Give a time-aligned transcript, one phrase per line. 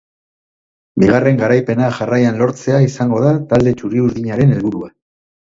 [1.03, 4.93] Bigarren garaipena jarraian lortzea izango da talde txuri-urdinaren helburua.